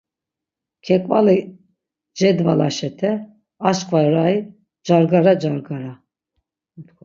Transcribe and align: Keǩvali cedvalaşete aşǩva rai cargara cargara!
Keǩvali 0.85 1.37
cedvalaşete 2.17 3.11
aşǩva 3.69 4.01
rai 4.13 4.35
cargara 4.85 5.33
cargara! 5.41 5.93